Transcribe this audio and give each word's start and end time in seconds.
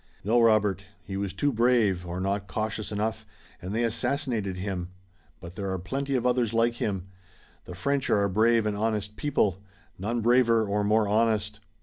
"No, 0.23 0.41
Robert. 0.41 0.83
He 1.03 1.15
was 1.15 1.31
too 1.31 1.53
brave, 1.53 2.07
or 2.07 2.19
not 2.19 2.47
cautious 2.47 2.91
enough, 2.91 3.23
and 3.61 3.71
they 3.71 3.83
assassinated 3.83 4.57
him, 4.57 4.89
but 5.39 5.53
there 5.53 5.69
are 5.71 5.77
plenty 5.77 6.15
of 6.15 6.25
others 6.25 6.53
like 6.55 6.73
him. 6.73 7.07
The 7.65 7.75
French 7.75 8.09
are 8.09 8.23
a 8.23 8.27
brave 8.31 8.65
and 8.65 8.75
honest 8.75 9.15
people, 9.15 9.61
none 9.99 10.21
braver 10.21 10.65
or 10.65 10.83
more 10.83 11.07
honest. 11.07 11.59